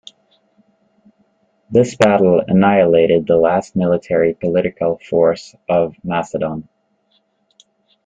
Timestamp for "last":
3.37-3.75